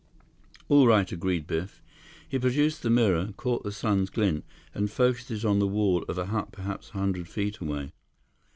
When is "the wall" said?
5.59-6.01